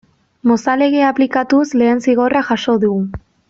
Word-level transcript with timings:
Mozal 0.51 0.81
Legea 0.83 1.11
aplikatuz 1.13 1.67
lehen 1.83 2.03
zigorra 2.09 2.43
jaso 2.51 2.77
dugu. 2.87 3.05